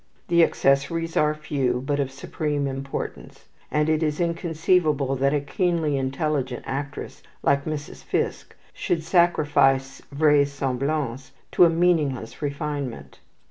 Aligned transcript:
The 0.29 0.43
accessories 0.43 1.15
are 1.15 1.35
few, 1.35 1.79
but 1.85 1.99
of 1.99 2.09
supreme 2.09 2.65
importance; 2.65 3.45
and 3.69 3.87
it 3.87 4.01
is 4.01 4.19
inconceivable 4.19 5.15
that 5.17 5.31
a 5.31 5.39
keenly 5.39 5.95
intelligent 5.95 6.63
actress 6.65 7.21
like 7.43 7.65
Mrs. 7.65 8.03
Fiske 8.03 8.55
should 8.73 9.03
sacrifice 9.03 10.01
vraisemblance 10.11 11.33
to 11.51 11.65
a 11.65 11.69
meaningless 11.69 12.41
refinement. 12.41 13.19